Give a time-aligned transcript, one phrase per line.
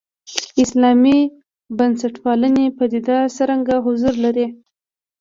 [0.63, 1.17] اسلامي
[1.77, 4.47] بنسټپالنې پدیده څرګند حضور لري.